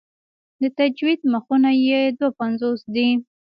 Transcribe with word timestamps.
د 0.61 0.63
تجوید 0.77 1.21
مخونه 1.33 1.71
یې 1.85 1.99
دوه 2.17 2.29
پنځوس 2.39 2.81
دي. 2.95 3.09